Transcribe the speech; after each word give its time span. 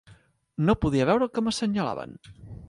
No 0.69 0.75
podia 0.85 1.07
veure 1.09 1.27
el 1.27 1.31
que 1.35 1.45
m'assenyalaven 1.49 2.17